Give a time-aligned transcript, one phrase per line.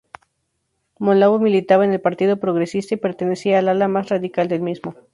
[0.97, 4.95] Monlau militaba en el Partido Progresista y pertenecía al ala más radical del mismo.